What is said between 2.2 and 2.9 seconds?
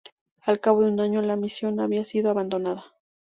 abandonada.